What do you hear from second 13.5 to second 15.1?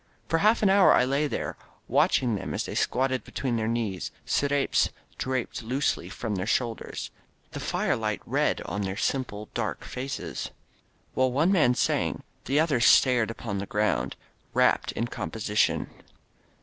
the ground, wrapt in